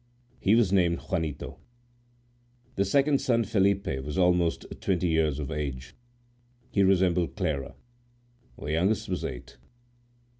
[0.39, 1.59] He was named Juanito.
[2.73, 5.93] The second son, Felipe, was about twenty years of age;
[6.71, 7.75] he resembled Clara.
[8.57, 9.57] The youngest was eight.